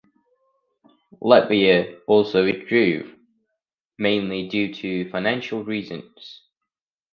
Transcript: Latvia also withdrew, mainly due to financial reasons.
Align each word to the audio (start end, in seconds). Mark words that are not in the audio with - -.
Latvia 1.21 1.95
also 2.07 2.43
withdrew, 2.43 3.19
mainly 3.99 4.47
due 4.49 4.73
to 4.73 5.07
financial 5.11 5.63
reasons. 5.63 6.41